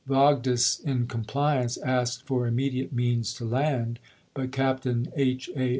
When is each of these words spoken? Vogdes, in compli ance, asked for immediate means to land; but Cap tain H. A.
Vogdes, 0.07 0.79
in 0.83 1.05
compli 1.05 1.61
ance, 1.61 1.77
asked 1.77 2.25
for 2.25 2.47
immediate 2.47 2.91
means 2.91 3.35
to 3.35 3.45
land; 3.45 3.99
but 4.33 4.51
Cap 4.51 4.81
tain 4.81 5.05
H. 5.15 5.47
A. 5.55 5.69